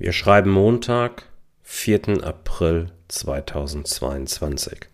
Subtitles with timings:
[0.00, 1.24] Wir schreiben Montag,
[1.64, 2.22] 4.
[2.22, 4.86] April 2022.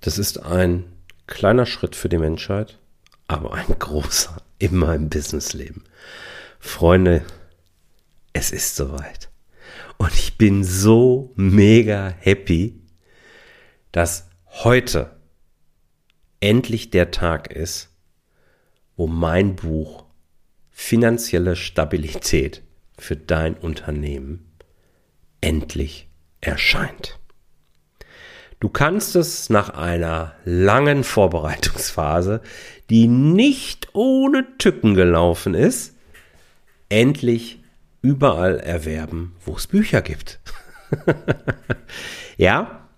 [0.00, 0.92] Das ist ein
[1.26, 2.78] kleiner Schritt für die Menschheit,
[3.26, 5.82] aber ein großer in meinem Businessleben.
[6.60, 7.24] Freunde,
[8.32, 9.28] es ist soweit.
[9.98, 12.80] Und ich bin so mega happy,
[13.90, 15.16] dass heute
[16.38, 17.88] endlich der Tag ist,
[18.94, 20.04] wo mein Buch
[20.70, 22.62] Finanzielle Stabilität
[23.00, 24.52] für dein Unternehmen
[25.40, 26.08] endlich
[26.40, 27.18] erscheint.
[28.60, 32.42] Du kannst es nach einer langen Vorbereitungsphase,
[32.90, 35.94] die nicht ohne Tücken gelaufen ist,
[36.90, 37.62] endlich
[38.02, 40.40] überall erwerben, wo es Bücher gibt.
[42.36, 42.88] ja,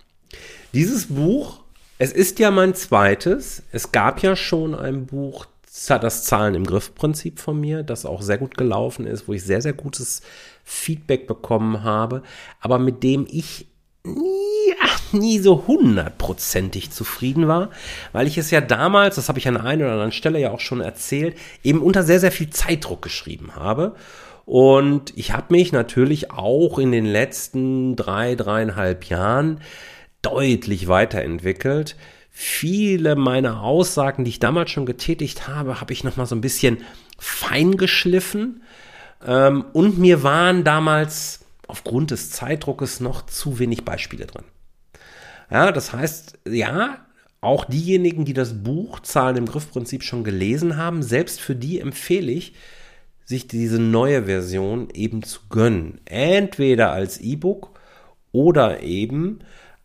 [0.73, 1.63] dieses Buch,
[1.97, 3.63] es ist ja mein zweites.
[3.71, 8.37] Es gab ja schon ein Buch das Zahlen im Griff-Prinzip von mir, das auch sehr
[8.37, 10.21] gut gelaufen ist, wo ich sehr, sehr gutes
[10.63, 12.21] Feedback bekommen habe,
[12.61, 13.67] aber mit dem ich
[14.03, 14.73] nie,
[15.11, 17.71] nie so hundertprozentig zufrieden war,
[18.11, 20.59] weil ich es ja damals, das habe ich an einer oder anderen Stelle ja auch
[20.59, 23.95] schon erzählt, eben unter sehr, sehr viel Zeitdruck geschrieben habe.
[24.45, 29.61] Und ich habe mich natürlich auch in den letzten drei, dreieinhalb Jahren
[30.21, 31.95] deutlich weiterentwickelt
[32.35, 36.41] viele meiner Aussagen, die ich damals schon getätigt habe, habe ich noch mal so ein
[36.41, 36.79] bisschen
[37.19, 38.63] fein geschliffen.
[39.25, 44.45] Ähm, und mir waren damals aufgrund des Zeitdruckes noch zu wenig Beispiele drin.
[45.51, 47.05] Ja, das heißt, ja,
[47.39, 52.31] auch diejenigen, die das Buch Zahlen im Griffprinzip schon gelesen haben, selbst für die empfehle
[52.31, 52.53] ich,
[53.25, 56.01] sich diese neue Version eben zu gönnen.
[56.05, 57.79] Entweder als E-Book
[58.31, 59.39] oder eben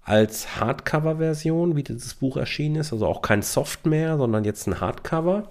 [0.08, 4.80] als Hardcover-Version, wie dieses Buch erschienen ist, also auch kein Soft mehr, sondern jetzt ein
[4.80, 5.50] Hardcover.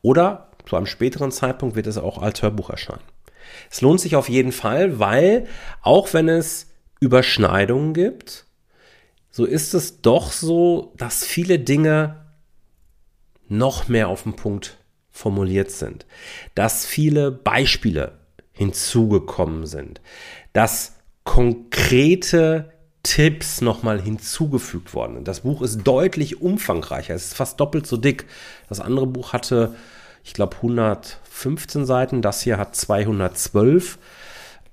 [0.00, 3.02] Oder zu einem späteren Zeitpunkt wird es auch als Hörbuch erscheinen.
[3.70, 5.46] Es lohnt sich auf jeden Fall, weil
[5.82, 8.46] auch wenn es Überschneidungen gibt,
[9.30, 12.24] so ist es doch so, dass viele Dinge
[13.46, 14.78] noch mehr auf den Punkt
[15.10, 16.06] formuliert sind,
[16.54, 18.18] dass viele Beispiele
[18.52, 20.00] hinzugekommen sind,
[20.54, 22.71] dass konkrete
[23.02, 25.24] Tipps nochmal hinzugefügt worden.
[25.24, 27.14] Das Buch ist deutlich umfangreicher.
[27.14, 28.26] Es ist fast doppelt so dick.
[28.68, 29.74] Das andere Buch hatte,
[30.24, 32.22] ich glaube, 115 Seiten.
[32.22, 33.98] Das hier hat 212.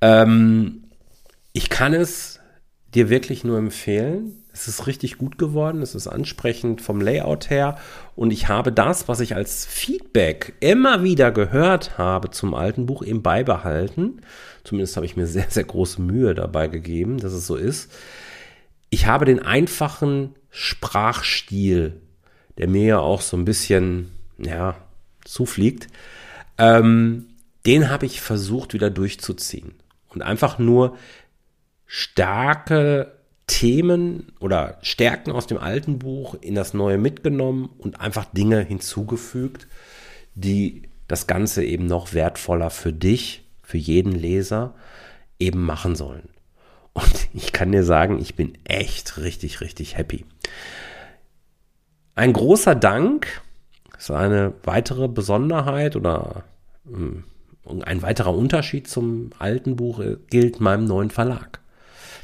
[0.01, 0.83] Ähm,
[1.53, 2.38] ich kann es
[2.95, 4.43] dir wirklich nur empfehlen.
[4.51, 5.81] Es ist richtig gut geworden.
[5.81, 7.77] Es ist ansprechend vom Layout her.
[8.15, 13.03] Und ich habe das, was ich als Feedback immer wieder gehört habe zum alten Buch,
[13.03, 14.21] eben beibehalten.
[14.63, 17.91] Zumindest habe ich mir sehr, sehr große Mühe dabei gegeben, dass es so ist.
[18.89, 22.01] Ich habe den einfachen Sprachstil,
[22.57, 24.75] der mir ja auch so ein bisschen, ja,
[25.23, 25.87] zufliegt,
[26.57, 27.27] ähm,
[27.65, 29.75] den habe ich versucht wieder durchzuziehen.
[30.09, 30.97] Und einfach nur
[31.91, 33.17] starke
[33.47, 39.67] Themen oder Stärken aus dem alten Buch in das neue mitgenommen und einfach Dinge hinzugefügt,
[40.35, 44.75] die das Ganze eben noch wertvoller für dich, für jeden Leser
[45.39, 46.29] eben machen sollen.
[46.93, 50.25] Und ich kann dir sagen, ich bin echt richtig, richtig happy.
[52.13, 53.41] Ein großer Dank
[53.97, 56.43] ist eine weitere Besonderheit oder
[56.85, 57.23] hm,
[57.83, 61.59] ein weiterer Unterschied zum alten Buch gilt meinem neuen Verlag.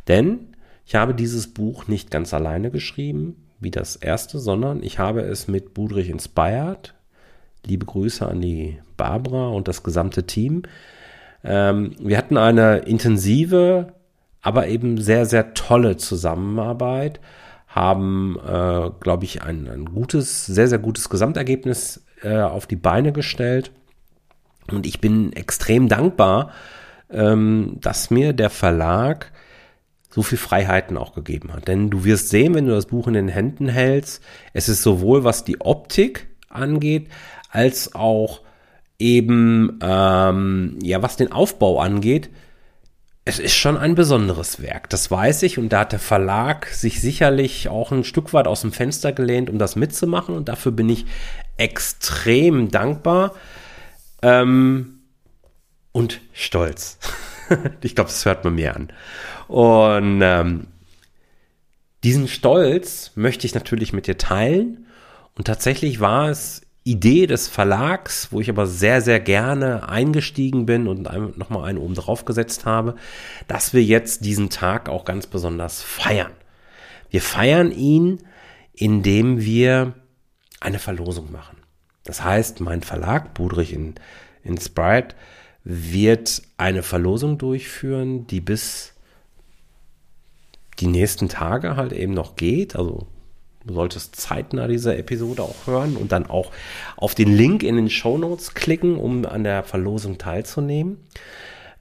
[0.08, 0.56] Denn
[0.86, 5.48] ich habe dieses Buch nicht ganz alleine geschrieben, wie das erste, sondern ich habe es
[5.48, 6.94] mit Budrich Inspired.
[7.66, 10.64] Liebe Grüße an die Barbara und das gesamte Team.
[11.44, 13.94] Ähm, wir hatten eine intensive
[14.46, 17.20] aber eben sehr, sehr tolle Zusammenarbeit,
[17.68, 23.12] haben, äh, glaube ich, ein, ein gutes, sehr, sehr gutes Gesamtergebnis äh, auf die Beine
[23.12, 23.72] gestellt.
[24.70, 26.52] Und ich bin extrem dankbar,
[27.10, 29.32] ähm, dass mir der Verlag
[30.16, 31.68] so viel Freiheiten auch gegeben hat.
[31.68, 35.26] Denn du wirst sehen, wenn du das Buch in den Händen hältst, es ist sowohl
[35.26, 37.10] was die Optik angeht,
[37.50, 38.40] als auch
[38.98, 42.30] eben ähm, ja was den Aufbau angeht,
[43.26, 45.58] es ist schon ein besonderes Werk, das weiß ich.
[45.58, 49.50] Und da hat der Verlag sich sicherlich auch ein Stück weit aus dem Fenster gelehnt,
[49.50, 50.34] um das mitzumachen.
[50.34, 51.06] Und dafür bin ich
[51.58, 53.34] extrem dankbar
[54.22, 55.02] ähm,
[55.92, 57.00] und stolz.
[57.82, 58.92] ich glaube, das hört man mir an.
[59.48, 60.68] Und ähm,
[62.04, 64.86] diesen Stolz möchte ich natürlich mit dir teilen.
[65.36, 70.88] Und tatsächlich war es Idee des Verlags, wo ich aber sehr, sehr gerne eingestiegen bin
[70.88, 71.02] und
[71.38, 72.96] nochmal einen oben drauf gesetzt habe,
[73.48, 76.32] dass wir jetzt diesen Tag auch ganz besonders feiern.
[77.10, 78.20] Wir feiern ihn,
[78.74, 79.96] indem wir
[80.60, 81.58] eine Verlosung machen.
[82.04, 83.96] Das heißt, mein Verlag, Budrich in,
[84.44, 85.16] in Sprite,
[85.66, 88.94] wird eine Verlosung durchführen, die bis
[90.80, 92.76] die nächsten Tage halt eben noch geht.
[92.76, 93.08] Also
[93.66, 96.52] du solltest zeitnah diese Episode auch hören und dann auch
[96.98, 100.98] auf den Link in den Show Notes klicken, um an der Verlosung teilzunehmen.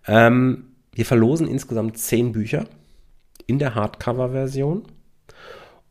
[0.07, 2.65] Ähm, wir verlosen insgesamt zehn Bücher
[3.47, 4.85] in der Hardcover-Version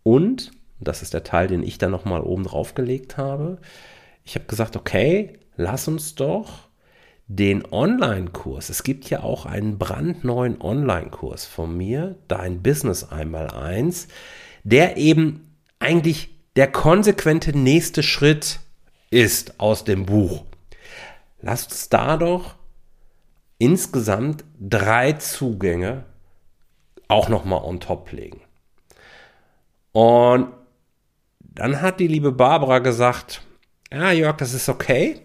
[0.02, 3.60] und das ist der Teil, den ich dann nochmal oben drauf gelegt habe.
[4.26, 6.70] Ich habe gesagt, okay, lass uns doch
[7.28, 8.70] den Online-Kurs.
[8.70, 14.08] Es gibt ja auch einen brandneuen Online-Kurs von mir, Dein Business einmal eins,
[14.64, 18.60] der eben eigentlich der konsequente nächste Schritt
[19.10, 20.44] ist aus dem Buch.
[21.42, 22.56] Lasst uns da doch
[23.58, 26.06] insgesamt drei Zugänge
[27.08, 28.42] auch nochmal on top legen.
[29.92, 30.52] Und
[31.40, 33.42] dann hat die liebe Barbara gesagt,
[33.92, 35.22] ja Jörg, das ist okay.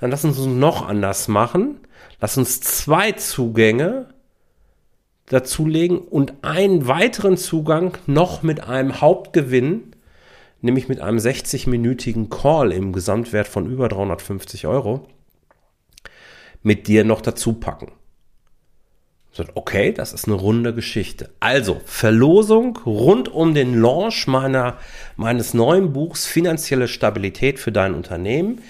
[0.00, 1.80] Dann lass uns noch anders machen.
[2.20, 4.06] Lass uns zwei Zugänge
[5.26, 9.94] dazulegen und einen weiteren Zugang noch mit einem Hauptgewinn,
[10.60, 15.06] nämlich mit einem 60-minütigen Call im Gesamtwert von über 350 Euro,
[16.62, 17.92] mit dir noch dazu packen.
[19.54, 21.30] Okay, das ist eine runde Geschichte.
[21.38, 24.78] Also, Verlosung rund um den Launch meiner,
[25.16, 28.62] meines neuen Buchs Finanzielle Stabilität für dein Unternehmen.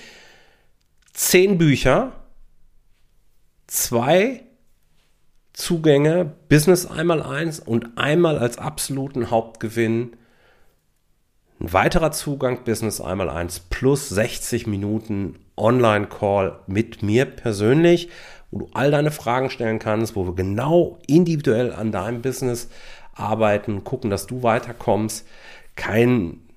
[1.18, 2.12] Zehn Bücher,
[3.66, 4.44] zwei
[5.52, 10.16] Zugänge, Business einmal eins und einmal als absoluten Hauptgewinn
[11.58, 18.10] ein weiterer Zugang, Business einmal eins plus 60 Minuten Online-Call mit mir persönlich
[18.52, 22.70] wo du all deine Fragen stellen kannst, wo wir genau individuell an deinem Business
[23.12, 25.26] arbeiten, gucken, dass du weiterkommst.
[25.74, 26.47] Kein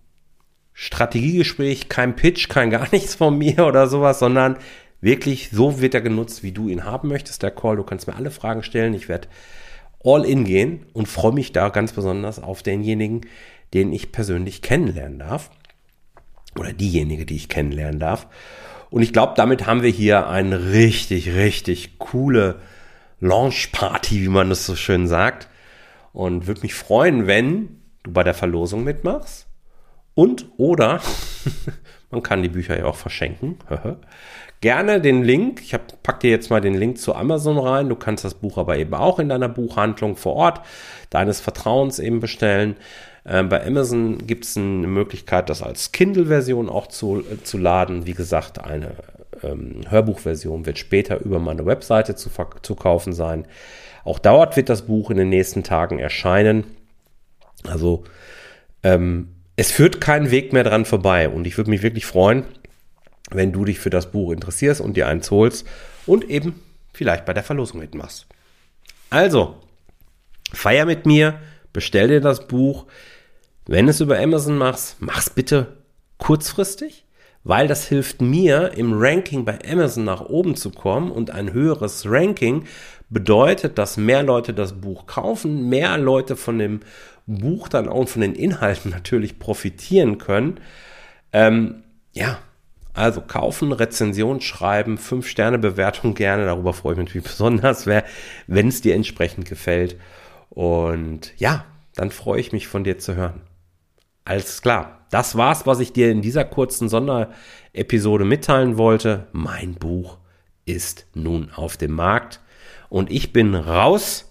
[0.73, 4.57] Strategiegespräch, kein Pitch, kein gar nichts von mir oder sowas, sondern
[5.01, 7.75] wirklich so wird er genutzt, wie du ihn haben möchtest, der Call.
[7.75, 8.93] Du kannst mir alle Fragen stellen.
[8.93, 9.27] Ich werde
[10.03, 13.21] all in gehen und freue mich da ganz besonders auf denjenigen,
[13.73, 15.51] den ich persönlich kennenlernen darf.
[16.57, 18.27] Oder diejenige, die ich kennenlernen darf.
[18.89, 22.59] Und ich glaube, damit haben wir hier eine richtig, richtig coole
[23.21, 25.47] Launch-Party, wie man das so schön sagt.
[26.11, 29.47] Und würde mich freuen, wenn du bei der Verlosung mitmachst.
[30.13, 31.01] Und oder
[32.11, 33.57] man kann die Bücher ja auch verschenken.
[34.61, 35.59] Gerne den Link.
[35.61, 37.89] Ich hab, pack dir jetzt mal den Link zu Amazon rein.
[37.89, 40.61] Du kannst das Buch aber eben auch in deiner Buchhandlung vor Ort
[41.09, 42.75] deines Vertrauens eben bestellen.
[43.25, 48.05] Ähm, bei Amazon gibt es eine Möglichkeit, das als Kindle-Version auch zu, äh, zu laden.
[48.05, 48.95] Wie gesagt, eine
[49.43, 52.29] ähm, Hörbuchversion wird später über meine Webseite zu,
[52.61, 53.45] zu kaufen sein.
[54.03, 56.65] Auch dort wird das Buch in den nächsten Tagen erscheinen.
[57.67, 58.03] Also
[58.83, 59.29] ähm,
[59.61, 62.45] es führt keinen Weg mehr dran vorbei und ich würde mich wirklich freuen,
[63.29, 65.67] wenn du dich für das Buch interessierst und dir eins holst
[66.07, 66.59] und eben
[66.95, 68.25] vielleicht bei der Verlosung mitmachst.
[69.11, 69.61] Also,
[70.51, 71.39] feier mit mir,
[71.73, 72.87] bestell dir das Buch.
[73.67, 75.77] Wenn es über Amazon machst, mach's bitte
[76.17, 77.05] kurzfristig,
[77.43, 82.07] weil das hilft mir im Ranking bei Amazon nach oben zu kommen und ein höheres
[82.09, 82.65] Ranking
[83.11, 86.79] bedeutet, dass mehr Leute das Buch kaufen, mehr Leute von dem
[87.27, 90.59] Buch dann auch von den Inhalten natürlich profitieren können.
[91.31, 92.39] Ähm, ja,
[92.93, 98.95] also kaufen, Rezension schreiben, 5-Sterne-Bewertung gerne, darüber freue ich mich natürlich besonders, wenn es dir
[98.95, 99.97] entsprechend gefällt.
[100.49, 101.65] Und ja,
[101.95, 103.41] dann freue ich mich von dir zu hören.
[104.25, 105.05] Alles klar.
[105.09, 109.27] Das war's, was ich dir in dieser kurzen Sonderepisode mitteilen wollte.
[109.33, 110.17] Mein Buch
[110.63, 112.39] ist nun auf dem Markt
[112.91, 114.27] und ich bin raus.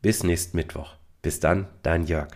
[0.00, 0.94] Bis nächsten Mittwoch.
[1.20, 2.28] Bis dann, dein Jörg.